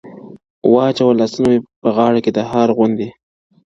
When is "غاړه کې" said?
1.95-2.31